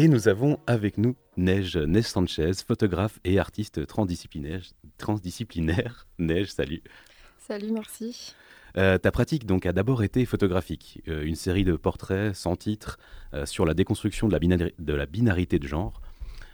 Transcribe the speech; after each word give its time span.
Et 0.00 0.06
nous 0.06 0.28
avons 0.28 0.60
avec 0.68 0.96
nous 0.96 1.16
Neige, 1.36 1.76
Neige 1.76 2.04
Sanchez, 2.04 2.52
photographe 2.64 3.18
et 3.24 3.40
artiste 3.40 3.84
transdisciplinaire. 3.86 4.62
transdisciplinaire. 4.96 6.06
Neige, 6.18 6.52
salut. 6.52 6.82
Salut, 7.38 7.72
merci. 7.72 8.34
Euh, 8.76 8.96
ta 8.98 9.10
pratique 9.10 9.44
donc 9.44 9.66
a 9.66 9.72
d'abord 9.72 10.04
été 10.04 10.24
photographique, 10.24 11.02
euh, 11.08 11.24
une 11.24 11.34
série 11.34 11.64
de 11.64 11.74
portraits 11.74 12.32
sans 12.34 12.54
titre 12.54 12.98
euh, 13.34 13.44
sur 13.44 13.64
la 13.64 13.74
déconstruction 13.74 14.28
de 14.28 14.36
la, 14.36 14.70
de 14.78 14.92
la, 14.94 15.06
binarité 15.06 15.58
de 15.58 15.66
genre. 15.66 16.00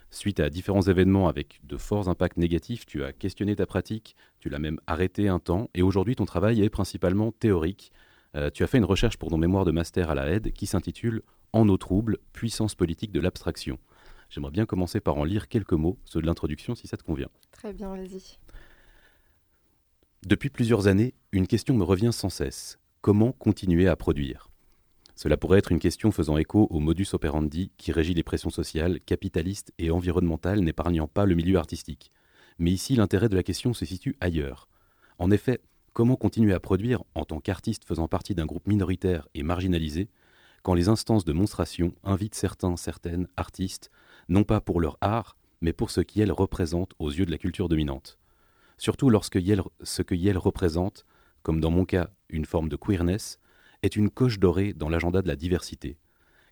Suite 0.09 0.39
à 0.39 0.49
différents 0.49 0.81
événements 0.81 1.27
avec 1.27 1.59
de 1.63 1.77
forts 1.77 2.09
impacts 2.09 2.37
négatifs, 2.37 2.87
tu 2.87 3.03
as 3.03 3.13
questionné 3.13 3.55
ta 3.55 3.67
pratique, 3.67 4.15
tu 4.39 4.49
l'as 4.49 4.59
même 4.59 4.79
arrêté 4.87 5.27
un 5.27 5.39
temps, 5.39 5.69
et 5.75 5.83
aujourd'hui 5.83 6.15
ton 6.15 6.25
travail 6.25 6.63
est 6.63 6.69
principalement 6.69 7.31
théorique. 7.31 7.91
Tu 8.53 8.63
as 8.63 8.67
fait 8.67 8.77
une 8.77 8.85
recherche 8.85 9.17
pour 9.17 9.29
ton 9.29 9.37
mémoire 9.37 9.65
de 9.65 9.71
master 9.71 10.09
à 10.09 10.15
la 10.15 10.29
aide 10.29 10.51
qui 10.51 10.65
s'intitule 10.65 11.21
En 11.53 11.69
eau 11.69 11.77
trouble, 11.77 12.17
puissance 12.33 12.75
politique 12.75 13.11
de 13.11 13.19
l'abstraction. 13.19 13.77
J'aimerais 14.29 14.51
bien 14.51 14.65
commencer 14.65 14.99
par 14.99 15.17
en 15.17 15.23
lire 15.23 15.47
quelques 15.47 15.73
mots, 15.73 15.97
ceux 16.05 16.21
de 16.21 16.25
l'introduction 16.25 16.75
si 16.75 16.87
ça 16.87 16.97
te 16.97 17.03
convient. 17.03 17.29
Très 17.51 17.73
bien, 17.73 17.95
vas-y. 17.95 18.37
Depuis 20.25 20.49
plusieurs 20.49 20.87
années, 20.87 21.13
une 21.31 21.47
question 21.47 21.75
me 21.75 21.83
revient 21.83 22.11
sans 22.11 22.29
cesse. 22.29 22.79
Comment 23.01 23.31
continuer 23.31 23.87
à 23.87 23.95
produire? 23.95 24.49
Cela 25.15 25.37
pourrait 25.37 25.59
être 25.59 25.71
une 25.71 25.79
question 25.79 26.11
faisant 26.11 26.37
écho 26.37 26.67
au 26.71 26.79
modus 26.79 27.13
operandi 27.13 27.71
qui 27.77 27.91
régit 27.91 28.13
les 28.13 28.23
pressions 28.23 28.49
sociales, 28.49 28.99
capitalistes 28.99 29.71
et 29.77 29.91
environnementales 29.91 30.59
n'épargnant 30.59 31.07
pas 31.07 31.25
le 31.25 31.35
milieu 31.35 31.57
artistique. 31.57 32.11
Mais 32.57 32.71
ici, 32.71 32.95
l'intérêt 32.95 33.29
de 33.29 33.35
la 33.35 33.43
question 33.43 33.73
se 33.73 33.85
situe 33.85 34.17
ailleurs. 34.19 34.67
En 35.19 35.31
effet, 35.31 35.61
comment 35.95 36.15
continuer 36.15 36.53
à 36.53 36.59
produire 36.59 37.03
en 37.15 37.25
tant 37.25 37.39
qu'artiste 37.39 37.85
faisant 37.85 38.07
partie 38.07 38.35
d'un 38.35 38.45
groupe 38.45 38.67
minoritaire 38.67 39.27
et 39.33 39.41
marginalisé 39.41 40.09
quand 40.61 40.75
les 40.75 40.89
instances 40.89 41.25
de 41.25 41.33
monstration 41.33 41.95
invitent 42.03 42.35
certains, 42.35 42.75
certaines 42.75 43.27
artistes, 43.35 43.89
non 44.29 44.43
pas 44.43 44.61
pour 44.61 44.79
leur 44.79 44.99
art, 45.01 45.35
mais 45.61 45.73
pour 45.73 45.89
ce 45.89 46.01
qu'elles 46.01 46.31
représentent 46.31 46.93
aux 46.99 47.09
yeux 47.09 47.25
de 47.25 47.31
la 47.31 47.39
culture 47.39 47.69
dominante 47.69 48.19
surtout 48.77 49.09
lorsque 49.09 49.39
ce 49.83 50.01
que 50.01 50.15
Yale 50.15 50.37
représente, 50.37 51.05
comme 51.43 51.61
dans 51.61 51.71
mon 51.71 51.85
cas 51.85 52.09
une 52.29 52.45
forme 52.45 52.69
de 52.69 52.75
queerness, 52.75 53.39
est 53.83 53.95
une 53.95 54.09
coche 54.09 54.39
dorée 54.39 54.73
dans 54.73 54.89
l'agenda 54.89 55.21
de 55.21 55.27
la 55.27 55.35
diversité. 55.35 55.97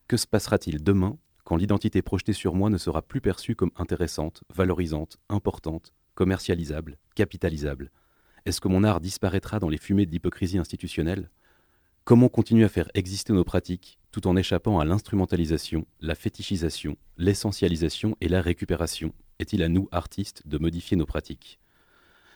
Que 0.07 0.17
se 0.17 0.27
passera-t-il 0.27 0.83
demain 0.83 1.17
quand 1.43 1.55
l'identité 1.55 2.01
projetée 2.01 2.33
sur 2.33 2.55
moi 2.55 2.69
ne 2.69 2.77
sera 2.77 3.01
plus 3.01 3.21
perçue 3.21 3.55
comme 3.55 3.71
intéressante, 3.75 4.43
valorisante, 4.53 5.17
importante, 5.29 5.93
commercialisable, 6.15 6.97
capitalisable? 7.15 7.91
Est-ce 8.45 8.59
que 8.59 8.67
mon 8.67 8.83
art 8.83 8.99
disparaîtra 8.99 9.59
dans 9.59 9.69
les 9.69 9.77
fumées 9.77 10.05
de 10.05 10.11
l'hypocrisie 10.11 10.57
institutionnelle? 10.57 11.29
Comment 12.03 12.27
continuer 12.27 12.65
à 12.65 12.69
faire 12.69 12.89
exister 12.93 13.31
nos 13.31 13.45
pratiques 13.45 13.99
tout 14.11 14.27
en 14.27 14.35
échappant 14.35 14.79
à 14.79 14.85
l'instrumentalisation, 14.85 15.85
la 16.01 16.13
fétichisation, 16.13 16.97
l'essentialisation 17.17 18.17
et 18.19 18.27
la 18.27 18.41
récupération? 18.41 19.13
Est-il 19.39 19.63
à 19.63 19.69
nous, 19.69 19.87
artistes, 19.93 20.45
de 20.45 20.57
modifier 20.57 20.97
nos 20.97 21.05
pratiques? 21.05 21.57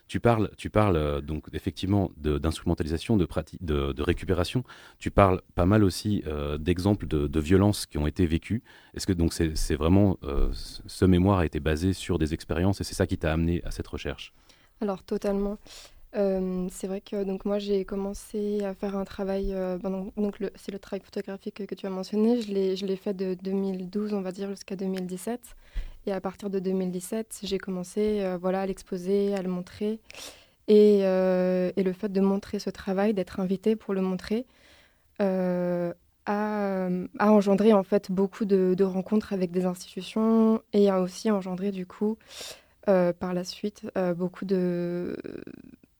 Tu 0.07 0.21
parles, 0.21 0.49
tu 0.55 0.69
parles 0.69 0.95
euh, 0.95 1.19
donc 1.19 1.47
effectivement 1.51 2.11
d'instrumentalisation, 2.15 3.17
de, 3.17 3.27
de, 3.59 4.01
récupération. 4.01 4.63
Tu 4.99 5.11
parles 5.11 5.41
pas 5.55 5.65
mal 5.65 5.83
aussi 5.83 6.23
euh, 6.25 6.57
d'exemples 6.57 7.05
de, 7.05 7.39
violences 7.41 7.85
qui 7.85 7.97
ont 7.97 8.07
été 8.07 8.25
vécues. 8.25 8.63
Est-ce 8.93 9.05
que 9.05 9.11
donc 9.11 9.33
c'est 9.33 9.75
vraiment 9.75 10.17
euh, 10.23 10.49
ce 10.53 11.03
mémoire 11.03 11.39
a 11.39 11.45
été 11.45 11.59
basé 11.59 11.91
sur 11.91 12.17
des 12.17 12.33
expériences 12.33 12.79
et 12.79 12.85
c'est 12.85 12.95
ça 12.95 13.05
qui 13.05 13.17
t'a 13.17 13.33
amené 13.33 13.61
à 13.65 13.71
cette 13.71 13.87
recherche? 13.87 14.33
Alors 14.79 15.03
totalement. 15.03 15.57
C'est 16.13 16.87
vrai 16.87 17.01
que 17.01 17.23
donc 17.23 17.45
moi 17.45 17.59
j'ai 17.59 17.85
commencé 17.85 18.63
à 18.63 18.73
faire 18.73 18.95
un 18.95 19.03
travail, 19.03 19.53
ben 19.81 20.09
donc 20.17 20.37
c'est 20.55 20.71
le 20.71 20.79
travail 20.79 21.01
photographique 21.03 21.65
que 21.65 21.75
tu 21.75 21.85
as 21.85 21.89
mentionné, 21.89 22.41
je 22.41 22.85
l'ai 22.85 22.95
fait 22.95 23.13
de 23.13 23.35
2012 23.35 24.13
on 24.13 24.21
va 24.21 24.31
dire 24.31 24.49
jusqu'à 24.49 24.75
2017 24.75 25.55
et 26.07 26.13
à 26.13 26.21
partir 26.21 26.49
de 26.49 26.59
2017, 26.59 27.41
j'ai 27.43 27.57
commencé 27.57 28.21
euh, 28.21 28.37
voilà, 28.39 28.61
à 28.61 28.65
l'exposer, 28.65 29.35
à 29.35 29.41
le 29.41 29.49
montrer. 29.49 29.99
Et, 30.69 31.01
euh, 31.03 31.71
et, 31.75 31.83
le 31.83 31.93
fait 31.93 32.09
de 32.09 32.21
montrer 32.21 32.59
ce 32.59 32.69
travail, 32.69 33.13
d'être 33.13 33.41
invité 33.41 33.75
pour 33.75 33.93
le 33.93 34.01
montrer, 34.01 34.45
euh, 35.21 35.93
a, 36.25 36.87
a, 37.19 37.31
engendré 37.31 37.73
en 37.73 37.83
fait 37.83 38.09
beaucoup 38.09 38.45
de, 38.45 38.83
rencontres 38.83 39.33
avec 39.33 39.51
des 39.51 39.65
institutions 39.65 40.61
et 40.73 40.89
a 40.89 41.01
aussi 41.01 41.29
engendré 41.29 41.71
du 41.71 41.85
coup 41.85 42.17
par 42.85 43.33
la 43.33 43.43
suite 43.43 43.85
beaucoup 44.15 44.45
de, 44.45 45.17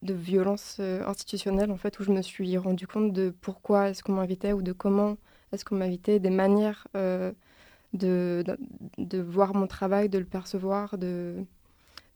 de 0.08 0.14
violences 0.14 0.80
institutionnelles 0.80 1.72
en 1.72 1.78
fait 1.78 2.00
où 2.00 2.04
je 2.04 2.12
me 2.12 2.22
suis 2.22 2.58
rendu 2.58 2.88
compte 2.88 3.14
de 3.14 3.34
pourquoi 3.42 3.90
est-ce 3.90 4.04
qu'on 4.04 4.14
m'invitait 4.14 4.54
ou 4.54 4.62
de 4.62 4.72
comment 4.72 5.18
est-ce 5.54 5.64
qu'on 5.64 5.76
m'invitait, 5.76 6.20
des 6.20 6.30
manières 6.30 6.88
de, 7.94 8.44
de, 8.98 9.20
voir 9.22 9.54
mon 9.54 9.68
travail, 9.68 10.10
de 10.10 10.20
le 10.20 10.26
percevoir, 10.26 10.98
de 10.98 11.36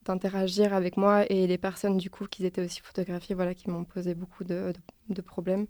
d'interagir 0.05 0.73
avec 0.73 0.97
moi 0.97 1.31
et 1.31 1.45
les 1.45 1.59
personnes 1.59 1.97
du 1.97 2.09
coup 2.09 2.25
qui 2.25 2.43
étaient 2.43 2.63
aussi 2.65 2.81
photographiées 2.81 3.35
voilà 3.35 3.53
qui 3.53 3.69
m'ont 3.69 3.83
posé 3.83 4.15
beaucoup 4.15 4.43
de, 4.43 4.73
de, 5.09 5.21
problèmes. 5.21 5.67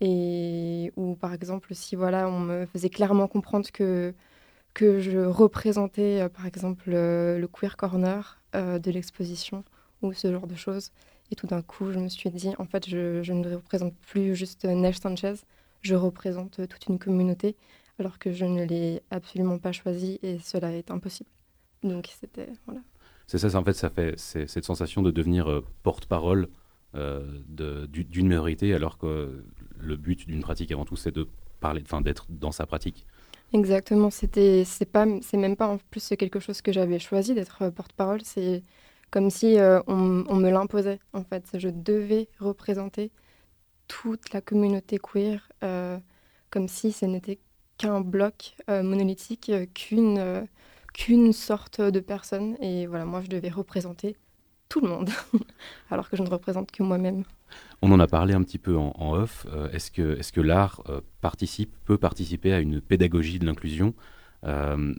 Et 0.00 0.92
où 0.96 1.16
par 1.16 1.34
exemple 1.34 1.74
si 1.74 1.96
voilà 1.96 2.28
on 2.28 2.38
me 2.38 2.66
faisait 2.66 2.90
clairement 2.90 3.26
comprendre 3.26 3.68
que 3.72 4.14
que 4.74 5.00
je 5.00 5.18
représentais 5.18 6.20
euh, 6.20 6.28
par 6.28 6.46
exemple 6.46 6.90
le 6.90 7.48
queer 7.52 7.76
corner 7.76 8.40
euh, 8.54 8.78
de 8.78 8.90
l'exposition 8.92 9.64
ou 10.02 10.12
ce 10.12 10.30
genre 10.30 10.46
de 10.46 10.54
choses 10.54 10.92
et 11.30 11.36
tout 11.36 11.46
d'un 11.46 11.62
coup 11.62 11.92
je 11.92 11.98
me 11.98 12.08
suis 12.08 12.30
dit 12.30 12.52
en 12.58 12.64
fait 12.64 12.88
je, 12.88 13.22
je 13.22 13.32
ne 13.32 13.54
représente 13.54 13.94
plus 13.96 14.34
juste 14.34 14.64
Neige 14.64 14.98
Sanchez 14.98 15.34
je 15.82 15.94
représente 15.94 16.66
toute 16.68 16.86
une 16.86 16.98
communauté 16.98 17.56
alors 17.98 18.18
que 18.18 18.32
je 18.32 18.44
ne 18.44 18.64
l'ai 18.64 19.02
absolument 19.10 19.58
pas 19.58 19.72
choisi 19.72 20.18
et 20.22 20.38
cela 20.38 20.72
est 20.72 20.90
impossible. 20.90 21.30
Donc 21.82 22.08
c'était 22.20 22.48
voilà. 22.66 22.80
C'est 23.26 23.38
ça, 23.38 23.58
en 23.58 23.64
fait, 23.64 23.72
ça 23.72 23.90
fait 23.90 24.18
cette 24.18 24.64
sensation 24.64 25.02
de 25.02 25.10
devenir 25.10 25.50
euh, 25.50 25.64
porte-parole 25.82 26.48
euh, 26.94 27.40
d'une 27.48 28.28
minorité, 28.28 28.72
alors 28.72 28.98
que 28.98 29.44
le 29.78 29.96
but 29.96 30.28
d'une 30.28 30.42
pratique 30.42 30.70
avant 30.70 30.84
tout, 30.84 30.94
c'est 30.94 31.10
de 31.10 31.26
parler, 31.58 31.82
enfin 31.84 32.00
d'être 32.00 32.26
dans 32.28 32.52
sa 32.52 32.66
pratique. 32.66 33.04
Exactement. 33.52 34.10
C'était, 34.10 34.64
c'est 34.64 34.84
pas, 34.84 35.06
c'est 35.22 35.36
même 35.38 35.56
pas 35.56 35.66
en 35.66 35.78
plus 35.90 36.14
quelque 36.16 36.38
chose 36.38 36.62
que 36.62 36.72
j'avais 36.72 37.00
choisi 37.00 37.34
d'être 37.34 37.62
euh, 37.62 37.70
porte-parole. 37.70 38.20
C'est 38.22 38.62
comme 39.16 39.30
si 39.30 39.56
on, 39.86 40.24
on, 40.28 40.36
me 40.36 40.50
l'imposait. 40.50 40.98
En 41.14 41.24
fait, 41.24 41.48
je 41.54 41.70
devais 41.70 42.28
représenter 42.38 43.12
toute 43.88 44.34
la 44.34 44.42
communauté 44.42 44.98
queer, 44.98 45.48
comme 46.50 46.68
si 46.68 46.92
ce 46.92 47.06
n'était 47.06 47.38
qu'un 47.78 48.00
bloc 48.00 48.56
euh, 48.70 48.82
monolithique, 48.82 49.50
euh, 49.50 49.66
qu'une 49.72 50.18
euh, 50.18 50.42
qu'une 50.92 51.32
sorte 51.32 51.80
de 51.80 52.00
personne. 52.00 52.56
Et 52.60 52.86
voilà, 52.86 53.04
moi, 53.04 53.20
je 53.20 53.28
devais 53.28 53.50
représenter 53.50 54.16
tout 54.68 54.80
le 54.80 54.88
monde, 54.88 55.10
alors 55.90 56.08
que 56.08 56.16
je 56.16 56.22
ne 56.22 56.28
représente 56.28 56.70
que 56.70 56.82
moi-même. 56.82 57.24
On 57.82 57.92
en 57.92 58.00
a 58.00 58.06
parlé 58.06 58.34
un 58.34 58.42
petit 58.42 58.58
peu 58.58 58.76
en, 58.76 59.14
off. 59.14 59.46
est-ce 59.72 59.90
que, 59.90 60.18
est 60.18 60.32
que 60.32 60.40
l'art 60.40 60.82
participe, 61.20 61.76
peut 61.84 61.98
participer 61.98 62.52
à 62.52 62.58
une 62.58 62.80
pédagogie 62.80 63.38
de 63.38 63.46
l'inclusion? 63.46 63.94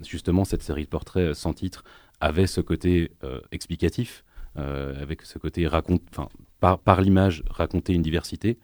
Justement, 0.07 0.45
cette 0.45 0.61
série 0.61 0.85
de 0.85 0.89
portraits 0.89 1.33
sans 1.33 1.51
titre 1.51 1.83
avait 2.19 2.47
ce 2.47 2.61
côté 2.61 3.11
explicatif, 3.51 4.23
avec 4.55 5.21
ce 5.21 5.37
côté 5.37 5.67
raconte, 5.67 6.01
par, 6.59 7.01
l'image 7.01 7.43
raconter 7.49 7.93
une 7.93 8.01
diversité, 8.01 8.57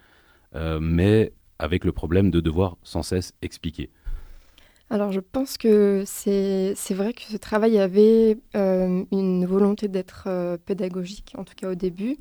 mais 0.82 1.34
avec 1.60 1.86
le 1.86 1.92
problème 1.92 2.32
de 2.32 2.40
devoir 2.40 2.78
sans 2.84 3.04
cesse 3.04 3.34
expliquer. 3.42 3.90
Alors 4.90 5.12
je 5.12 5.22
pense 5.22 5.58
que 5.58 6.04
c'est 6.06 6.76
vrai 6.92 7.14
que 7.14 7.24
ce 7.24 7.38
travail 7.38 7.80
avait 7.80 8.38
euh, 8.56 9.04
une 9.12 9.46
volonté 9.46 9.88
d'être 9.88 10.26
euh, 10.28 10.58
pédagogique, 10.64 11.34
en 11.36 11.44
tout 11.44 11.56
cas 11.56 11.72
au 11.72 11.76
début, 11.76 12.18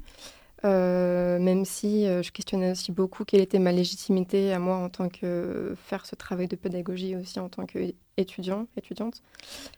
euh, 0.64 1.38
même 1.38 1.64
si 1.64 2.04
je 2.04 2.30
questionnais 2.30 2.72
aussi 2.72 2.92
beaucoup 2.92 3.24
quelle 3.24 3.40
était 3.40 3.58
ma 3.58 3.72
légitimité 3.72 4.52
à 4.52 4.58
moi 4.58 4.76
en 4.76 4.88
tant 4.88 5.08
que 5.08 5.74
faire 5.84 6.06
ce 6.06 6.14
travail 6.14 6.48
de 6.48 6.56
pédagogie 6.56 7.16
aussi 7.16 7.40
en 7.40 7.48
tant 7.48 7.66
qu'étudiant, 7.66 8.66
étudiante. 8.76 9.22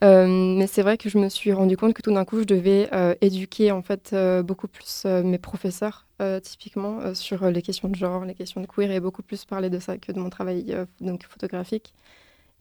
mais 0.03 0.67
c'est 0.67 0.83
vrai 0.83 0.99
que 0.99 1.09
je 1.09 1.19
me 1.19 1.29
suis 1.29 1.53
rendu 1.53 1.77
compte 1.77 1.95
que 1.95 2.03
tout 2.03 2.13
d'un 2.13 2.25
coup 2.25 2.41
je 2.41 2.45
devais 2.45 2.89
éduquer 3.21 3.73
en 3.73 3.83
fait 3.83 4.15
beaucoup 4.45 4.69
plus 4.69 5.05
mes 5.05 5.39
professeurs 5.39 6.07
typiquement 6.43 7.15
sur 7.15 7.51
les 7.51 7.63
questions 7.63 7.89
de 7.89 7.97
genre, 7.97 8.25
les 8.25 8.35
questions 8.35 8.61
de 8.61 8.67
queer 8.67 8.91
et 8.91 9.01
beaucoup 9.01 9.23
plus 9.23 9.45
parler 9.45 9.71
de 9.71 9.79
ça 9.79 9.99
que 9.99 10.13
de 10.13 10.19
mon 10.19 10.31
travail 10.31 10.77
donc 11.01 11.25
photographique. 11.25 11.95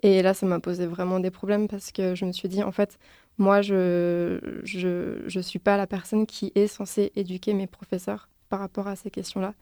Et 0.04 0.22
là, 0.22 0.34
ça 0.34 0.46
m'a 0.46 0.60
posé 0.60 0.86
vraiment 0.86 1.20
des 1.22 1.32
problèmes 1.32 1.70
parce 1.70 1.94
que 1.94 2.14
je 2.14 2.26
me 2.26 2.34
suis 2.34 2.50
dit, 2.50 2.62
en 2.62 2.74
fait, 2.74 3.00
moi, 3.38 3.62
je 3.62 3.74
ne 3.74 4.62
je, 4.64 5.24
je 5.26 5.40
suis 5.40 5.60
pas 5.60 5.78
la 5.78 5.88
personne 5.88 6.26
qui 6.26 6.52
est 6.56 6.68
censée 6.68 7.12
éduquer 7.16 7.54
mes 7.54 7.68
professeurs 7.68 8.30
par 8.50 8.60
rapport 8.60 8.88
à 8.88 8.96
ces 8.96 9.10
questions-là. 9.10 9.54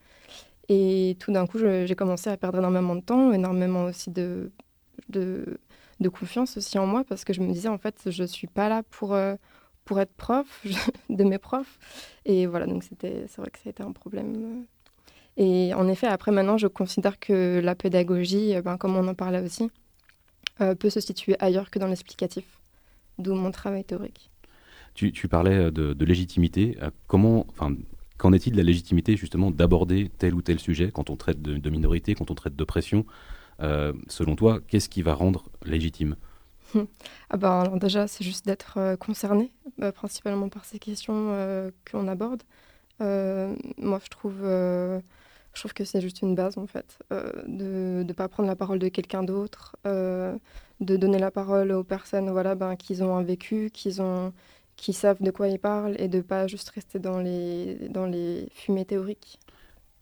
Et 0.67 1.17
tout 1.19 1.31
d'un 1.31 1.47
coup, 1.47 1.57
j'ai 1.59 1.95
commencé 1.95 2.29
à 2.29 2.37
perdre 2.37 2.59
énormément 2.59 2.95
de 2.95 3.01
temps, 3.01 3.31
énormément 3.31 3.85
aussi 3.85 4.09
de, 4.11 4.51
de, 5.09 5.59
confiance 6.09 6.57
aussi 6.57 6.79
en 6.79 6.87
moi 6.87 7.03
parce 7.03 7.23
que 7.25 7.33
je 7.33 7.41
me 7.41 7.51
disais, 7.51 7.69
en 7.69 7.77
fait, 7.77 8.09
je 8.09 8.21
ne 8.21 8.27
suis 8.27 8.47
pas 8.47 8.69
là 8.69 8.83
pour, 8.89 9.13
euh, 9.13 9.35
pour 9.85 9.99
être 9.99 10.13
prof 10.13 10.65
de 11.09 11.23
mes 11.23 11.37
profs. 11.37 11.79
Et 12.25 12.45
voilà, 12.45 12.67
donc 12.67 12.83
c'est 12.83 13.37
vrai 13.37 13.49
que 13.51 13.59
ça 13.59 13.67
a 13.67 13.69
été 13.69 13.83
un 13.83 13.91
problème. 13.91 14.65
Et 15.37 15.73
en 15.73 15.87
effet, 15.87 16.07
après 16.07 16.31
maintenant, 16.31 16.57
je 16.57 16.67
considère 16.67 17.19
que 17.19 17.59
la 17.63 17.75
pédagogie, 17.75 18.55
ben, 18.61 18.77
comme 18.77 18.95
on 18.95 19.07
en 19.07 19.15
parlait 19.15 19.41
aussi, 19.41 19.69
peut 20.79 20.89
se 20.89 20.99
situer 20.99 21.35
ailleurs 21.39 21.71
que 21.71 21.79
dans 21.79 21.87
l'explicatif, 21.87 22.60
d'où 23.17 23.33
mon 23.35 23.51
travail 23.51 23.83
théorique. 23.83 24.31
Tu, 24.93 25.11
parlais 25.27 25.71
de, 25.71 26.05
légitimité. 26.05 26.77
Comment, 27.07 27.45
enfin, 27.49 27.73
qu'en 28.17 28.33
est-il 28.33 28.51
de 28.51 28.57
la 28.57 28.63
légitimité 28.63 29.15
justement 29.15 29.49
d'aborder 29.49 30.11
tel 30.17 30.33
ou 30.33 30.41
tel 30.41 30.59
sujet 30.59 30.91
quand 30.91 31.09
on 31.09 31.15
traite 31.15 31.41
de, 31.41 31.57
de 31.57 31.69
minorité, 31.69 32.13
quand 32.13 32.29
on 32.29 32.35
traite 32.35 32.55
d'oppression? 32.55 33.05
Selon 34.07 34.35
toi, 34.35 34.59
qu'est-ce 34.67 34.89
qui 34.89 35.01
va 35.01 35.13
rendre 35.13 35.45
légitime? 35.65 36.15
Ah 37.29 37.37
ben, 37.37 37.77
déjà, 37.77 38.07
c'est 38.07 38.23
juste 38.23 38.45
d'être 38.45 38.77
euh, 38.77 38.95
concerné, 38.95 39.51
euh, 39.81 39.91
principalement 39.91 40.49
par 40.49 40.65
ces 40.65 40.79
questions 40.79 41.29
euh, 41.31 41.71
qu'on 41.89 42.07
aborde. 42.07 42.43
moi, 42.99 43.99
je 44.03 44.09
trouve, 44.09 44.41
je 45.53 45.59
trouve 45.59 45.73
que 45.73 45.83
c'est 45.83 46.01
juste 46.01 46.21
une 46.21 46.35
base, 46.35 46.57
en 46.57 46.67
fait, 46.67 46.99
de 47.09 48.03
ne 48.07 48.13
pas 48.13 48.27
prendre 48.27 48.47
la 48.47 48.55
parole 48.55 48.79
de 48.79 48.87
quelqu'un 48.87 49.23
d'autre, 49.23 49.75
de 49.83 50.39
donner 50.79 51.19
la 51.19 51.31
parole 51.31 51.71
aux 51.71 51.83
personnes 51.83 52.29
voilà, 52.29 52.55
ben, 52.55 52.75
qui 52.75 53.01
ont 53.01 53.15
un 53.15 53.23
vécu, 53.23 53.69
qui, 53.71 53.99
ont, 53.99 54.33
qui 54.75 54.93
savent 54.93 55.21
de 55.21 55.31
quoi 55.31 55.47
ils 55.47 55.59
parlent, 55.59 55.95
et 55.99 56.07
de 56.07 56.17
ne 56.17 56.21
pas 56.21 56.47
juste 56.47 56.69
rester 56.69 56.99
dans 56.99 57.19
les, 57.19 57.89
dans 57.89 58.05
les 58.05 58.47
fumées 58.53 58.85
théoriques. 58.85 59.39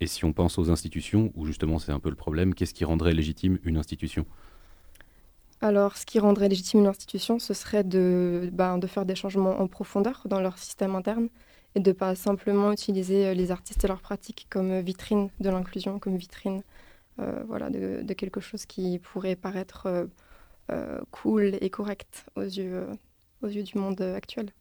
Et 0.01 0.07
si 0.07 0.23
on 0.23 0.31
pense 0.31 0.57
aux 0.57 0.69
institutions, 0.69 1.31
où 1.35 1.45
justement 1.45 1.79
c'est 1.79 1.91
un 1.91 1.99
peu 1.99 2.09
le 2.09 2.15
problème, 2.15 2.53
qu'est-ce 2.53 2.73
qui 2.73 2.85
rendrait 2.85 3.13
légitime 3.13 3.59
une 3.63 3.77
institution? 3.77 4.25
Alors, 5.61 5.97
ce 5.97 6.05
qui 6.05 6.19
rendrait 6.19 6.47
légitime 6.47 6.79
une 6.79 6.87
institution, 6.87 7.37
ce 7.37 7.53
serait 7.53 7.83
de, 7.83 8.49
ben, 8.53 8.77
de 8.77 8.87
faire 8.87 9.05
des 9.05 9.15
changements 9.15 9.59
en 9.59 9.67
profondeur 9.67 10.21
dans 10.25 10.39
leur 10.39 10.57
système 10.57 10.95
interne 10.95 11.27
et 11.79 11.81
de 11.81 11.91
pas 11.93 12.13
simplement 12.13 12.71
utiliser 12.73 13.27
euh, 13.27 13.33
les 13.33 13.51
artistes 13.51 13.83
et 13.83 13.87
leurs 13.87 14.01
pratiques 14.01 14.47
comme 14.49 14.79
vitrine 14.79 15.29
de 15.39 15.49
l'inclusion, 15.49 15.97
comme 15.97 16.17
vitrine 16.17 16.61
euh, 17.19 17.41
voilà, 17.47 17.69
de, 17.69 18.13
quelque 18.13 18.41
chose 18.41 18.65
qui 18.65 18.99
pourrait 18.99 19.35
paraître 19.35 20.07
euh, 20.71 20.99
cool 21.11 21.57
et 21.61 21.69
correct 21.69 22.25
aux 22.35 22.41
yeux, 22.41 22.85
aux 23.41 23.47
yeux 23.47 23.63
du 23.63 23.77
monde 23.77 24.01
actuel. 24.01 24.51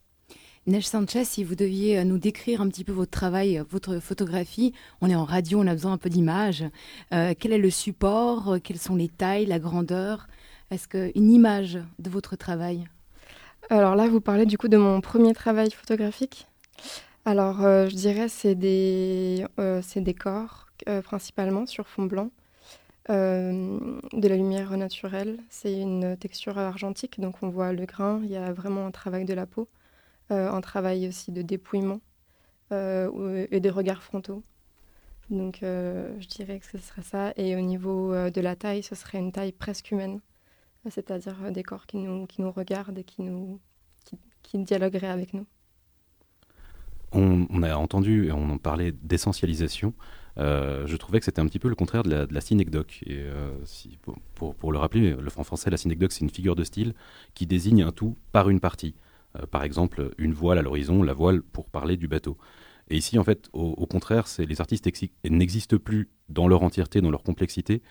Neige 0.67 0.87
Sanchez, 0.87 1.25
si 1.25 1.45
vous 1.45 1.55
deviez 1.55 2.05
nous 2.05 2.19
décrire 2.19 2.61
un 2.61 2.69
petit 2.69 2.85
peu 2.85 2.93
votre 2.93 3.11
travail, 3.11 3.63
votre 3.71 4.01
photographie, 4.01 4.75
on 5.01 5.09
est 5.09 5.15
en 5.15 5.25
radio, 5.25 5.61
on 5.61 5.67
a 5.67 5.73
besoin 5.73 5.93
un 5.93 5.99
peu 5.99 6.11
d'images. 6.11 6.65
quel 7.11 7.53
est 7.53 7.59
le 7.59 7.71
support 7.71 8.59
Quelles 8.63 8.79
sont 8.79 8.97
les 8.97 9.09
tailles, 9.09 9.47
la 9.47 9.59
grandeur? 9.59 10.29
Est-ce 10.71 10.87
qu'une 10.87 11.31
image 11.31 11.79
de 11.99 12.11
votre 12.11 12.37
travail? 12.37 12.87
Alors 13.71 13.97
là, 13.97 14.09
vous 14.09 14.21
parlez 14.21 14.45
du 14.45 14.59
coup 14.59 14.69
de 14.69 14.77
mon 14.77 15.01
premier 15.01 15.33
travail 15.33 15.71
photographique. 15.71 16.49
Alors, 17.29 17.63
euh, 17.63 17.91
je 17.91 17.95
dirais 17.95 18.31
c'est 18.31 18.55
des, 18.55 19.45
euh, 19.59 19.83
des 19.97 20.15
corps 20.15 20.67
euh, 20.89 21.03
principalement 21.03 21.67
sur 21.67 21.87
fond 21.87 22.07
blanc, 22.07 22.31
de 23.11 24.29
la 24.29 24.37
lumière 24.37 24.75
naturelle. 24.79 25.39
C'est 25.51 25.79
une 25.79 26.17
texture 26.17 26.57
argentique, 26.57 27.21
donc 27.21 27.43
on 27.43 27.51
voit 27.51 27.75
le 27.75 27.85
grain. 27.85 28.23
Il 28.25 28.31
y 28.31 28.37
a 28.39 28.51
vraiment 28.55 28.87
un 28.87 28.91
travail 28.91 29.27
de 29.27 29.35
la 29.35 29.45
peau, 29.45 29.69
un 30.31 30.61
travail 30.63 31.07
aussi 31.07 31.31
de 31.31 31.43
dépouillement 31.43 32.01
et 32.71 33.61
des 33.61 33.71
regards 33.71 34.03
frontaux. 34.03 34.43
Donc, 35.31 35.59
je 35.63 36.29
dirais 36.29 36.59
que 36.61 36.67
ce 36.67 36.79
serait 36.79 37.03
ça. 37.03 37.33
Et 37.37 37.57
au 37.57 37.61
niveau 37.61 38.13
de 38.31 38.41
la 38.41 38.57
taille, 38.57 38.83
ce 38.83 38.95
serait 38.95 39.19
une 39.19 39.33
taille 39.33 39.53
presque 39.53 39.91
humaine 39.91 40.21
c'est-à-dire 40.91 41.53
des 41.53 41.63
corps 41.63 41.87
qui 41.87 41.99
nous, 41.99 42.27
qui 42.27 42.41
nous 42.41 42.53
regardent 42.53 42.99
et 42.99 43.05
qui, 43.05 43.23
nous, 43.23 43.61
qui, 44.43 44.59
dialogueraient 44.59 45.09
avec 45.09 45.35
nous. 45.35 45.47
On, 47.13 47.63
a 47.63 47.75
entendu 47.77 48.27
et 48.27 48.33
on 48.33 48.51
en 48.51 48.59
parlait 48.59 48.93
d'essentialisation. 48.93 49.95
Euh, 50.39 50.87
je 50.87 50.97
trouvais 50.97 51.19
que 51.19 51.25
c'était 51.25 51.41
un 51.41 51.47
petit 51.47 51.59
peu 51.59 51.69
le 51.69 51.75
contraire 51.75 52.03
de 52.03 52.29
la, 52.31 52.41
synecdoque. 52.41 53.01
Et 53.07 53.17
euh, 53.19 53.51
pour, 54.35 54.73
le 54.73 54.79
rappeler, 54.79 55.11
le 55.11 55.29
en 55.37 55.45
français, 55.45 55.71
la 55.71 55.77
synecdoque, 55.77 56.13
c'est 56.13 56.21
une 56.21 56.31
figure 56.31 56.55
de 56.55 56.65
style 56.65 56.95
qui 57.35 57.47
désigne 57.47 57.83
un 57.83 57.93
tout 57.93 58.17
par 58.33 58.51
une 58.51 58.61
partie. 58.61 58.95
par 59.51 59.65
exemple, 59.65 60.11
une 60.19 60.33
voile 60.33 60.59
à 60.59 60.63
l'horizon, 60.63 61.03
la 61.03 61.15
voile 61.15 61.43
pour 61.43 61.71
parler 61.71 61.97
du 61.97 62.09
bateau. 62.09 62.37
Et 62.91 62.97
ici, 62.97 63.19
en 63.19 63.25
fait, 63.25 63.49
au, 63.53 63.75
au 63.77 63.87
contraire, 63.87 64.27
les 64.39 64.61
artistes 64.61 64.89
n'existent 65.25 65.79
plus 65.79 66.09
dans 66.29 66.49
leur 66.49 66.63
entièreté, 66.63 67.01
dans 67.01 67.11
leur 67.11 67.23
complexité, 67.23 67.83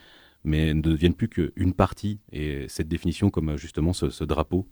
mais 0.43 0.73
ne 0.73 0.81
deviennent 0.81 1.13
plus 1.13 1.29
qu'une 1.29 1.73
partie. 1.73 2.19
Et 2.31 2.67
cette 2.69 2.87
définition, 2.87 3.29
comme 3.29 3.57
justement 3.57 3.93
ce, 3.93 4.23
drapeau, 4.23 4.67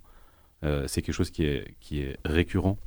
euh, 0.63 0.87
c'est 0.87 1.01
quelque 1.01 1.15
chose 1.15 1.31
qui 1.31 1.43
est 1.43 2.17
récurrent. 2.25 2.77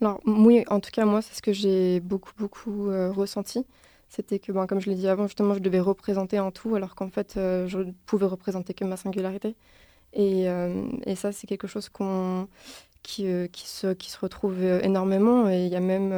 Alors 0.00 0.20
oui, 0.26 0.64
en 0.68 0.80
tout 0.80 0.90
cas, 0.90 1.04
moi, 1.04 1.22
c'est 1.22 1.34
ce 1.34 1.42
que 1.42 1.52
j'ai 1.52 2.00
beaucoup, 2.00 2.32
beaucoup 2.36 2.90
euh, 2.90 3.10
ressenti. 3.10 3.64
C'était 4.08 4.38
que, 4.38 4.52
ben, 4.52 4.66
comme 4.66 4.80
je 4.80 4.90
l'ai 4.90 4.96
dit 4.96 5.08
avant, 5.08 5.26
justement, 5.26 5.54
je 5.54 5.60
devais 5.60 5.80
représenter 5.80 6.38
en 6.38 6.50
tout, 6.50 6.74
alors 6.74 6.94
qu'en 6.94 7.08
fait, 7.10 7.36
euh, 7.36 7.66
je 7.66 7.78
ne 7.78 7.92
pouvais 8.06 8.26
représenter 8.26 8.74
que 8.74 8.84
ma 8.84 8.96
singularité. 8.96 9.56
Et, 10.12 10.46
et 11.04 11.14
ça, 11.14 11.32
c'est 11.32 11.46
quelque 11.46 11.66
chose 11.66 11.90
qu'on 11.90 12.48
qui, 13.02 13.24
se, 13.66 14.18
retrouve 14.20 14.62
énormément. 14.64 15.48
Et 15.50 15.66
il 15.66 15.72
y 15.72 15.76
a 15.76 15.80
même 15.80 16.10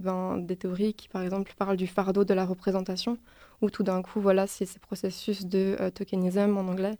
ben, 0.00 0.38
des 0.38 0.56
théories 0.56 0.94
qui, 0.94 1.08
par 1.08 1.22
exemple, 1.22 1.52
parlent 1.56 1.76
du 1.76 1.86
fardeau 1.86 2.24
de 2.24 2.34
la 2.34 2.44
représentation, 2.44 3.18
où 3.62 3.70
tout 3.70 3.82
d'un 3.82 4.02
coup, 4.02 4.20
voilà, 4.20 4.46
c'est 4.46 4.66
ces 4.66 4.78
processus 4.78 5.46
de 5.46 5.76
euh, 5.80 5.90
tokenism 5.90 6.56
en 6.56 6.68
anglais, 6.68 6.96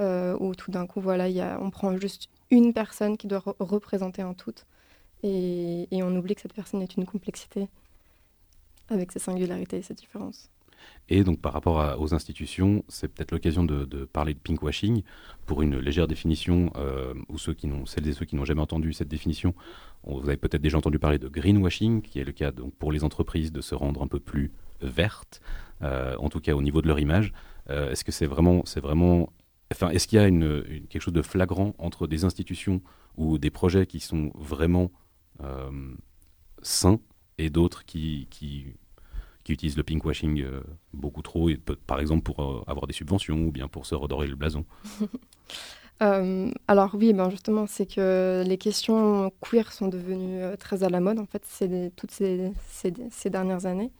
euh, 0.00 0.36
où 0.40 0.54
tout 0.54 0.70
d'un 0.70 0.86
coup, 0.86 1.00
voilà, 1.00 1.26
on 1.60 1.70
prend 1.70 1.96
juste 1.96 2.28
une 2.50 2.72
personne 2.72 3.16
qui 3.16 3.26
doit 3.26 3.42
représenter 3.58 4.22
un 4.22 4.34
tout, 4.34 4.54
et, 5.22 5.88
on 5.92 6.14
oublie 6.16 6.34
que 6.34 6.40
cette 6.40 6.54
personne 6.54 6.82
est 6.82 6.96
une 6.96 7.06
complexité 7.06 7.68
avec 8.88 9.12
ses 9.12 9.18
singularités 9.18 9.78
et 9.78 9.82
ses 9.82 9.94
différences. 9.94 10.50
Et 11.08 11.24
donc 11.24 11.40
par 11.40 11.52
rapport 11.52 12.00
aux 12.00 12.14
institutions, 12.14 12.84
c'est 12.88 13.08
peut-être 13.08 13.32
l'occasion 13.32 13.64
de, 13.64 14.04
parler 14.04 14.34
de 14.34 14.38
pinkwashing 14.38 15.02
pour 15.46 15.62
une 15.62 15.78
légère 15.78 16.06
définition, 16.06 16.70
euh, 16.76 17.14
ou 17.28 17.38
ceux 17.38 17.54
qui 17.54 17.66
n'ont, 17.66 17.86
celles 17.86 18.06
et 18.06 18.12
ceux 18.12 18.24
qui 18.24 18.36
n'ont 18.36 18.44
jamais 18.44 18.60
entendu 18.60 18.92
cette 18.92 19.08
définition, 19.08 19.54
vous 20.04 20.28
avez 20.28 20.36
peut-être 20.36 20.62
déjà 20.62 20.78
entendu 20.78 20.98
parler 20.98 21.18
de 21.18 21.28
greenwashing, 21.28 22.02
qui 22.02 22.20
est 22.20 22.24
le 22.24 22.32
cas 22.32 22.52
donc 22.52 22.74
pour 22.74 22.92
les 22.92 23.02
entreprises 23.02 23.52
de 23.52 23.60
se 23.60 23.74
rendre 23.74 24.02
un 24.02 24.06
peu 24.06 24.20
plus 24.20 24.52
vertes, 24.80 25.40
euh, 25.82 26.16
en 26.18 26.28
tout 26.28 26.40
cas 26.40 26.54
au 26.54 26.62
niveau 26.62 26.82
de 26.82 26.88
leur 26.88 26.98
image. 26.98 27.32
Euh, 27.70 27.90
est-ce 27.90 28.04
que 28.04 28.12
c'est 28.12 28.26
vraiment, 28.26 28.62
c'est 28.64 28.80
vraiment, 28.80 29.32
enfin, 29.72 29.88
est-ce 29.90 30.06
qu'il 30.06 30.18
y 30.18 30.22
a 30.22 30.28
une, 30.28 30.62
quelque 30.88 31.02
chose 31.02 31.14
de 31.14 31.22
flagrant 31.22 31.74
entre 31.78 32.06
des 32.06 32.24
institutions 32.24 32.80
ou 33.16 33.38
des 33.38 33.50
projets 33.50 33.86
qui 33.86 34.00
sont 34.00 34.30
vraiment 34.34 34.90
sains 36.62 37.00
et 37.38 37.50
d'autres 37.50 37.84
qui, 37.84 38.26
qui, 38.30 38.66
utilisent 39.48 39.76
le 39.76 39.84
pinkwashing 39.84 40.44
beaucoup 40.92 41.22
trop, 41.22 41.48
par 41.86 42.00
exemple 42.00 42.22
pour 42.22 42.64
avoir 42.66 42.86
des 42.86 42.92
subventions 42.92 43.36
ou 43.46 43.52
bien 43.52 43.68
pour 43.68 43.86
se 43.86 43.94
redorer 43.94 44.26
le 44.26 44.34
blason 44.34 44.64
alors 46.00 46.94
oui, 46.94 47.14
ben 47.14 47.30
justement, 47.30 47.66
c'est 47.66 47.86
que 47.86 48.42
les 48.46 48.58
questions 48.58 49.32
queer 49.40 49.72
sont 49.72 49.88
devenues 49.88 50.42
très 50.58 50.84
à 50.84 50.90
la 50.90 51.00
mode, 51.00 51.18
en 51.18 51.24
fait, 51.24 51.42
toutes 51.96 52.10
ces, 52.10 53.30
dernières 53.30 53.64
années. 53.64 53.92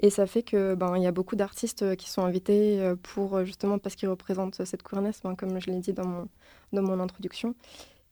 Et 0.00 0.10
ça 0.10 0.26
fait 0.26 0.42
que 0.42 0.74
ben 0.74 0.96
y 0.96 1.06
a 1.06 1.12
beaucoup 1.12 1.36
d'artistes 1.36 1.82
euh, 1.82 1.94
qui 1.94 2.08
sont 2.08 2.24
invités 2.24 2.80
euh, 2.80 2.96
pour 2.96 3.36
euh, 3.36 3.44
justement 3.44 3.78
parce 3.78 3.96
qu'ils 3.96 4.08
représentent 4.08 4.64
cette 4.64 4.82
queerness, 4.82 5.20
ben, 5.22 5.34
comme 5.34 5.60
je 5.60 5.70
l'ai 5.70 5.78
dit 5.78 5.92
dans 5.92 6.06
mon 6.06 6.28
dans 6.72 6.82
mon 6.82 7.00
introduction. 7.00 7.54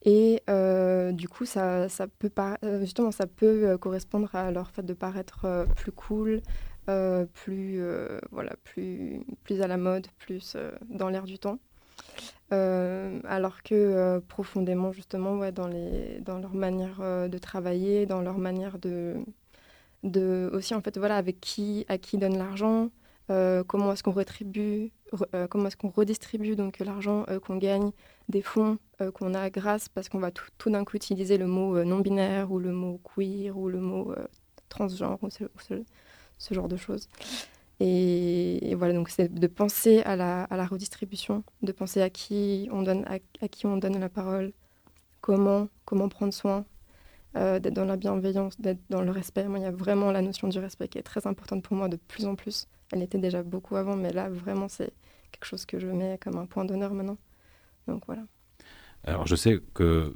Et 0.04 0.42
du 1.12 1.28
coup, 1.28 1.44
ça, 1.44 1.88
ça 1.88 2.06
peut 2.06 2.30
pas, 2.30 2.58
justement, 2.80 3.10
ça 3.12 3.26
peut 3.26 3.76
correspondre 3.78 4.34
à 4.34 4.50
leur 4.50 4.70
fait 4.70 4.82
de 4.84 4.94
paraître 4.94 5.66
plus 5.76 5.92
cool, 5.92 6.40
plus 7.34 7.82
voilà, 8.30 8.54
plus 8.64 9.20
plus 9.44 9.60
à 9.60 9.66
la 9.66 9.76
mode, 9.76 10.06
plus 10.18 10.56
dans 10.88 11.08
l'air 11.08 11.24
du 11.24 11.38
temps. 11.38 11.58
alors 12.50 13.62
que 13.62 14.18
profondément, 14.28 14.92
justement, 14.92 15.36
ouais, 15.38 15.52
dans, 15.52 15.66
les, 15.68 16.20
dans 16.20 16.38
leur 16.38 16.54
manière 16.54 17.00
de 17.28 17.38
travailler, 17.38 18.06
dans 18.06 18.22
leur 18.22 18.38
manière 18.38 18.78
de, 18.78 19.16
de 20.02 20.50
aussi 20.52 20.74
en 20.74 20.80
fait 20.80 20.98
voilà 20.98 21.16
avec 21.16 21.40
qui 21.40 21.84
à 21.88 21.98
qui 21.98 22.18
donne 22.18 22.38
l'argent 22.38 22.90
euh, 23.30 23.62
comment 23.62 23.92
est-ce 23.92 24.02
qu'on 24.02 24.12
rétribue 24.12 24.90
euh, 25.34 25.46
comment 25.48 25.68
est-ce 25.68 25.76
qu'on 25.76 25.90
redistribue 25.90 26.56
donc 26.56 26.78
l'argent 26.78 27.26
euh, 27.28 27.38
qu'on 27.38 27.56
gagne 27.56 27.90
des 28.30 28.40
fonds 28.40 28.78
qu'on 29.14 29.34
a 29.34 29.50
grâce 29.50 29.88
parce 29.88 30.08
qu'on 30.08 30.18
va 30.18 30.30
tout, 30.30 30.70
d'un 30.70 30.84
coup 30.84 30.96
utiliser 30.96 31.36
le 31.38 31.46
mot 31.46 31.84
non 31.84 32.00
binaire 32.00 32.50
ou 32.50 32.58
le 32.58 32.72
mot 32.72 33.00
queer 33.04 33.56
ou 33.56 33.68
le 33.68 33.80
mot 33.80 34.14
transgenre 34.68 35.18
ou 35.22 35.28
ce, 35.30 36.54
genre 36.54 36.68
de 36.68 36.76
choses 36.76 37.08
et, 37.80 38.74
voilà 38.76 38.94
donc 38.94 39.08
c'est 39.08 39.32
de 39.32 39.46
penser 39.46 40.00
à 40.00 40.16
la, 40.16 40.66
redistribution 40.66 41.44
de 41.62 41.70
penser 41.70 42.02
à 42.02 42.10
qui 42.10 42.68
on 42.72 42.82
donne 42.82 43.04
à 43.06 43.48
qui 43.48 43.66
on 43.66 43.76
donne 43.76 43.98
la 44.00 44.08
parole 44.08 44.52
comment 45.20 45.68
comment 45.84 46.08
prendre 46.08 46.32
soin 46.34 46.64
d'être 47.34 47.74
dans 47.74 47.84
la 47.84 47.96
bienveillance, 47.96 48.60
d'être 48.60 48.80
dans 48.90 49.02
le 49.02 49.12
respect. 49.12 49.46
Moi, 49.46 49.60
il 49.60 49.62
y 49.62 49.66
a 49.66 49.70
vraiment 49.70 50.10
la 50.10 50.22
notion 50.22 50.48
du 50.48 50.58
respect 50.58 50.88
qui 50.88 50.98
est 50.98 51.02
très 51.02 51.24
importante 51.28 51.62
pour 51.62 51.76
moi 51.76 51.88
de 51.88 51.94
plus 51.94 52.26
en 52.26 52.34
plus. 52.34 52.66
Elle 52.92 53.02
était 53.02 53.18
déjà 53.18 53.42
beaucoup 53.42 53.76
avant, 53.76 53.96
mais 53.96 54.12
là, 54.12 54.28
vraiment, 54.28 54.68
c'est 54.68 54.92
quelque 55.30 55.44
chose 55.44 55.66
que 55.66 55.78
je 55.78 55.86
mets 55.86 56.18
comme 56.20 56.36
un 56.36 56.46
point 56.46 56.64
d'honneur 56.64 56.94
maintenant. 56.94 57.18
Donc 57.86 58.04
voilà. 58.06 58.22
Alors, 59.04 59.26
je 59.26 59.36
sais 59.36 59.60
que 59.74 60.14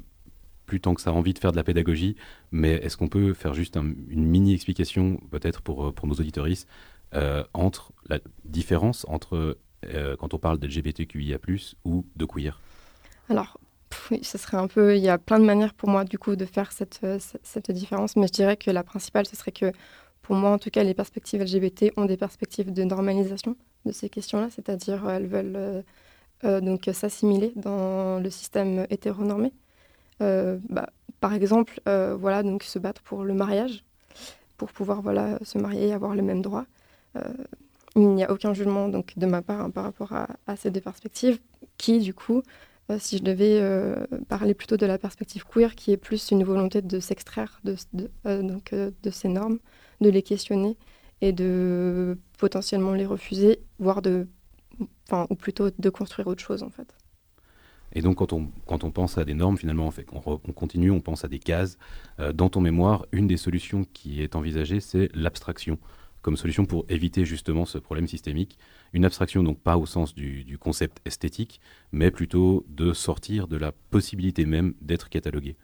plus 0.67 0.81
tant 0.81 0.95
que 0.95 1.00
ça 1.00 1.11
a 1.11 1.12
envie 1.12 1.35
de 1.35 1.38
faire 1.38 1.52
de 1.52 1.57
la 1.57 1.64
pédagogie, 1.64 2.17
mais 2.50 2.73
est-ce 2.73 2.97
qu'on 2.97 3.09
peut 3.09 3.35
faire 3.35 3.52
juste 3.52 3.76
une 3.76 4.25
mini 4.25 4.55
explication, 4.55 5.19
peut-être 5.31 5.61
pour, 5.61 5.93
pour 5.93 6.07
nos 6.07 6.14
auditoristes 6.14 6.69
entre 7.52 7.93
la 8.09 8.21
différence 8.45 9.05
entre 9.09 9.59
quand 10.19 10.33
on 10.33 10.38
parle 10.38 10.59
d'LGBTQIA+, 10.59 11.38
ou 11.85 12.07
de 12.17 12.25
queer? 12.25 12.59
Alors, 13.29 13.59
oui, 14.11 14.21
ce 14.23 14.38
serait 14.38 14.57
un 14.57 14.69
peu. 14.69 14.97
Il 14.97 15.02
y 15.02 15.09
a 15.09 15.19
plein 15.19 15.38
de 15.38 15.45
manières 15.45 15.75
pour 15.75 15.88
moi, 15.88 16.05
du 16.05 16.19
coup, 16.19 16.37
de 16.37 16.47
faire 16.47 16.73
cette, 16.73 17.05
cette 17.43 17.71
différence, 17.71 18.17
mais 18.17 18.26
je 18.26 18.33
dirais 18.33 18.57
que 18.57 18.71
la 18.71 18.83
principale, 18.83 19.26
ce 19.26 19.37
serait 19.37 19.52
que, 19.52 19.73
pour 20.23 20.37
moi, 20.37 20.50
en 20.50 20.59
tout 20.59 20.71
cas, 20.71 20.83
les 20.85 20.95
perspectives 20.95 21.43
LGBT 21.43 21.93
ont 21.97 22.05
des 22.05 22.17
perspectives 22.17 22.73
de 22.73 22.85
normalisation 22.85 23.57
de 23.85 23.93
ces 23.93 24.09
questions-là, 24.09 24.49
c'est-à-dire 24.50 25.09
elles 25.11 25.26
veulent 25.26 25.85
donc 26.45 26.88
s'assimiler 26.93 27.52
dans 27.57 28.21
le 28.21 28.31
système 28.31 28.87
hétéronormé. 28.91 29.52
Bah, 30.21 30.88
par 31.21 31.35
exemple, 31.35 31.81
voilà, 31.85 32.45
donc 32.45 32.62
se 32.62 32.79
battre 32.79 33.02
pour 33.02 33.25
le 33.25 33.35
mariage, 33.35 33.85
pour 34.57 34.71
pouvoir 34.71 35.02
voilà 35.02 35.38
se 35.43 35.59
marier 35.59 35.88
et 35.88 35.93
avoir 35.93 36.14
les 36.14 36.23
mêmes 36.23 36.43
droits. 36.43 36.67
il 37.97 38.09
n'y 38.09 38.23
a 38.23 38.31
aucun 38.31 38.55
jugement 38.55 38.88
donc 38.88 39.14
de 39.17 39.26
ma 39.26 39.43
part 39.43 39.61
hein, 39.61 39.71
par 39.71 39.83
rapport 39.83 40.12
à, 40.12 40.57
ces 40.57 40.71
deux 40.71 40.81
perspectives, 40.81 41.41
qui 41.76 41.99
du 41.99 42.14
coup 42.14 42.43
euh, 42.91 42.99
si 42.99 43.19
je 43.19 43.23
devais 43.23 43.59
euh, 43.61 44.07
parler 44.29 44.55
plutôt 44.55 44.76
de 44.76 44.87
la 44.87 44.99
perspective 44.99 45.45
queer, 45.45 45.75
qui 45.75 45.93
est 45.93 45.97
plus 45.97 46.31
une 46.31 46.45
volonté 46.45 46.83
de 46.83 47.00
s'extraire 47.00 47.61
de, 47.64 47.76
euh, 48.26 48.93
de 49.02 49.11
ces 49.11 49.29
normes, 49.29 49.59
de 50.02 50.11
les 50.11 50.23
questionner 50.23 50.76
et 51.21 51.32
de 51.32 52.18
potentiellement 52.38 52.92
les 52.92 53.06
refuser, 53.06 53.61
voire 53.78 54.02
de, 54.02 54.28
enfin, 55.09 55.26
ou 55.30 55.35
plutôt 55.35 55.71
de 55.76 55.90
construire 55.90 56.26
autre 56.26 56.42
chose 56.42 56.62
en 56.62 56.71
fait. 56.71 56.94
Et 57.94 58.00
donc, 58.00 58.16
quand 58.16 58.32
on, 58.32 58.49
quand 58.66 58.85
on 58.85 58.90
pense 58.90 59.18
à 59.18 59.25
des 59.25 59.35
normes, 59.35 59.59
finalement, 59.59 59.87
on, 59.87 59.90
fait, 59.90 60.06
on, 60.12 60.52
continue, 60.52 60.90
on 60.90 61.00
pense 61.00 61.26
à 61.26 61.28
des 61.28 61.38
cases. 61.38 61.76
dans 62.32 62.49
ton 62.49 62.62
mémoire, 62.62 63.04
une 63.12 63.26
des 63.26 63.37
solutions 63.37 63.85
qui 63.92 64.23
est 64.23 64.35
envisagée, 64.35 64.80
c'est 64.80 65.11
l'abstraction 65.14 65.78
comme 66.23 66.37
solution 66.37 66.64
pour 66.64 66.87
éviter 66.88 67.25
justement 67.25 67.66
ce 67.66 67.78
problème 67.78 68.06
systémique. 68.06 68.56
Une 68.92 69.04
abstraction, 69.04 69.42
donc 69.42 69.59
pas 69.59 69.76
au 69.76 69.87
sens 69.87 70.14
du, 70.14 70.56
concept 70.59 70.99
esthétique, 71.04 71.61
mais 71.90 72.11
plutôt 72.11 72.64
de 72.68 72.92
sortir 72.92 73.49
de 73.49 73.56
la 73.56 73.73
possibilité 73.73 74.47
même 74.47 74.75
d'être 74.80 75.09
catalogué. 75.09 75.56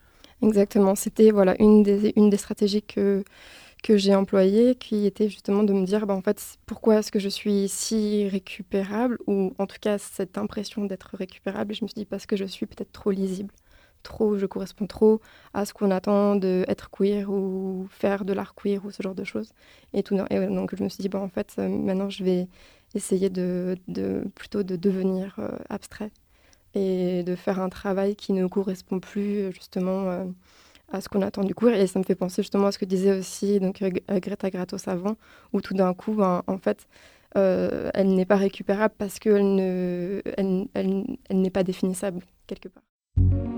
Exactement, 0.42 0.94
c'était 0.94 1.30
voilà 1.30 1.60
une 1.60 1.82
des, 1.82 2.12
une 2.16 2.30
des 2.30 2.36
stratégies 2.36 2.82
que, 2.82 3.24
que 3.82 3.96
j'ai 3.96 4.14
employées, 4.14 4.74
qui 4.74 5.06
était 5.06 5.28
justement 5.28 5.62
de 5.62 5.72
me 5.72 5.84
dire, 5.86 6.06
bah, 6.06 6.14
en 6.14 6.22
fait, 6.22 6.58
pourquoi 6.66 6.98
est-ce 6.98 7.12
que 7.12 7.18
je 7.18 7.28
suis 7.28 7.68
si 7.68 8.28
récupérable, 8.28 9.18
ou 9.26 9.54
en 9.58 9.66
tout 9.66 9.78
cas 9.80 9.98
cette 9.98 10.38
impression 10.38 10.84
d'être 10.84 11.16
récupérable, 11.16 11.74
je 11.74 11.84
me 11.84 11.88
suis 11.88 11.94
dit 11.94 12.04
parce 12.06 12.26
que 12.26 12.36
je 12.36 12.44
suis 12.44 12.66
peut-être 12.66 12.92
trop 12.92 13.10
lisible 13.10 13.52
trop, 14.02 14.38
je 14.38 14.46
corresponds 14.46 14.86
trop 14.86 15.20
à 15.54 15.64
ce 15.64 15.74
qu'on 15.74 15.90
attend 15.90 16.36
d'être 16.36 16.90
queer 16.90 17.30
ou 17.30 17.86
faire 17.90 18.24
de 18.24 18.32
l'art 18.32 18.54
queer 18.54 18.84
ou 18.84 18.90
ce 18.90 19.02
genre 19.02 19.14
de 19.14 19.24
choses. 19.24 19.52
Et, 19.92 20.02
tout, 20.02 20.16
donc 20.16 20.74
je 20.76 20.82
me 20.82 20.88
suis 20.88 21.02
dit, 21.02 21.08
bon, 21.08 21.20
en 21.22 21.28
fait, 21.28 21.54
euh, 21.58 21.68
maintenant 21.68 22.10
je 22.10 22.24
vais 22.24 22.48
essayer 22.94 23.30
de, 23.30 23.76
de 23.88 24.24
plutôt 24.34 24.62
de 24.62 24.76
devenir 24.76 25.36
euh, 25.38 25.50
abstrait 25.68 26.10
et 26.74 27.22
de 27.22 27.34
faire 27.34 27.60
un 27.60 27.68
travail 27.68 28.16
qui 28.16 28.32
ne 28.32 28.46
correspond 28.46 29.00
plus 29.00 29.52
justement 29.52 30.10
euh, 30.10 30.24
à 30.90 31.00
ce 31.00 31.08
qu'on 31.08 31.22
attend 31.22 31.44
du 31.44 31.54
queer. 31.54 31.74
Et 31.80 31.86
ça 31.86 31.98
me 31.98 32.04
fait 32.04 32.14
penser 32.14 32.42
justement 32.42 32.66
à 32.66 32.72
ce 32.72 32.78
que 32.78 32.84
disait 32.84 33.18
aussi 33.18 33.60
donc, 33.60 33.82
Greta 34.08 34.50
Gratos 34.50 34.88
avant, 34.88 35.16
où 35.52 35.60
tout 35.60 35.74
d'un 35.74 35.94
coup, 35.94 36.20
en 36.22 36.58
fait, 36.58 36.86
elle 37.34 38.14
n'est 38.14 38.26
pas 38.26 38.36
récupérable 38.36 38.94
parce 38.98 39.18
qu'elle 39.18 40.22
elle, 40.36 40.68
elle, 40.74 41.04
elle 41.28 41.40
n'est 41.40 41.50
pas 41.50 41.62
définissable 41.62 42.20
quelque 42.46 42.68
part. 42.68 43.57